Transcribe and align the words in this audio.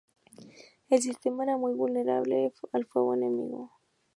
El 0.89 0.99
sistema 0.99 1.43
era 1.43 1.57
muy 1.57 1.75
vulnerable 1.75 2.55
al 2.73 2.87
fuego 2.87 3.13
enemigo. 3.13 3.71